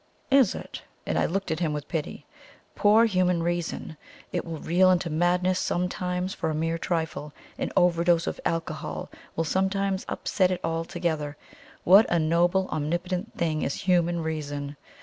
[0.31, 2.25] "Is it?" and I looked at him with pity.
[2.73, 3.97] "Poor human reason!
[4.31, 9.43] It will reel into madness sometimes for a mere trifle an overdose of alcohol will
[9.43, 11.37] sometimes upset it altogether
[11.83, 14.75] what a noble omnipotent thing is human reason!